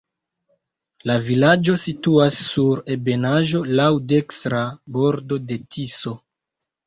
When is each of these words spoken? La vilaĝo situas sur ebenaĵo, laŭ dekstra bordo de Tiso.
La 1.09 1.15
vilaĝo 1.25 1.75
situas 1.81 2.39
sur 2.45 2.81
ebenaĵo, 2.95 3.61
laŭ 3.81 3.89
dekstra 4.13 4.63
bordo 4.99 5.39
de 5.51 5.59
Tiso. 5.77 6.15